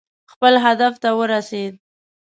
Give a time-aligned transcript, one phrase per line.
[0.31, 1.73] خپل هدف ته ورسېد.